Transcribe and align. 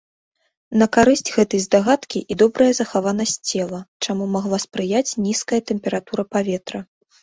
На 0.81 0.87
карысць 0.95 1.31
гэтай 1.35 1.61
здагадкі 1.65 2.19
і 2.35 2.39
добрая 2.43 2.71
захаванасць 2.81 3.37
цела, 3.53 3.85
чаму 4.03 4.23
магла 4.41 4.65
спрыяць 4.69 5.07
нізкая 5.25 5.65
тэмпература 5.73 6.31
паветра. 6.37 6.79